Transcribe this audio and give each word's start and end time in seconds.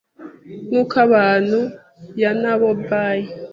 Nk 0.69 0.73
uko 0.81 0.95
abantu 1.07 1.59
y 2.21 2.23
na 2.41 2.53
bo 2.59 2.69
bay 2.87 3.19